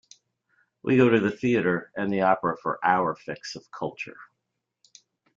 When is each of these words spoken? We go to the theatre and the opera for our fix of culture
We 0.81 0.97
go 0.97 1.09
to 1.09 1.19
the 1.19 1.29
theatre 1.29 1.91
and 1.95 2.11
the 2.11 2.21
opera 2.21 2.57
for 2.57 2.79
our 2.83 3.13
fix 3.13 3.55
of 3.55 3.69
culture 3.69 4.17